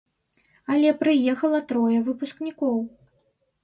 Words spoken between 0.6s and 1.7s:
Але прыехала